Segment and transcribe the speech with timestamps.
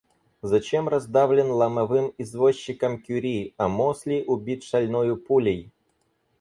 [0.51, 5.61] Зачем раздавлен ломовым извозчиком Кюри, а Мосли убит шальною пулей?